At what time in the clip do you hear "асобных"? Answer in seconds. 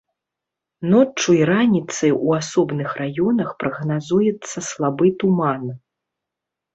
2.37-2.95